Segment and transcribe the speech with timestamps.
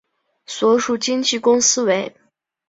[0.47, 2.15] 所属经纪公司为。